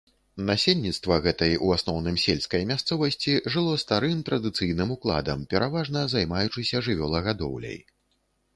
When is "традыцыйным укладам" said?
4.31-5.47